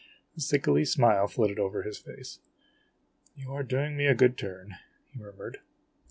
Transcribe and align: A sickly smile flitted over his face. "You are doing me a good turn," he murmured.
A 0.35 0.41
sickly 0.41 0.83
smile 0.83 1.27
flitted 1.27 1.59
over 1.59 1.83
his 1.83 1.99
face. 1.99 2.39
"You 3.35 3.51
are 3.53 3.61
doing 3.61 3.95
me 3.95 4.07
a 4.07 4.15
good 4.15 4.35
turn," 4.35 4.73
he 5.13 5.19
murmured. 5.19 5.59